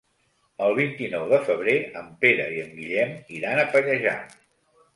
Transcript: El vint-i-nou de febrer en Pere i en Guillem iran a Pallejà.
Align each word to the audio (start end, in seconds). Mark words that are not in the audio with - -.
El 0.67 0.71
vint-i-nou 0.79 1.25
de 1.33 1.39
febrer 1.49 1.75
en 2.01 2.09
Pere 2.25 2.49
i 2.55 2.59
en 2.65 2.73
Guillem 2.81 3.15
iran 3.39 3.61
a 3.61 3.69
Pallejà. 3.77 4.19